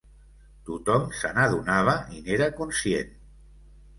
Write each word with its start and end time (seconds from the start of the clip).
Tothom 0.69 1.03
se 1.17 1.31
n'adonava 1.35 1.95
i 2.19 2.23
n'era 2.29 2.47
conscient 2.61 3.15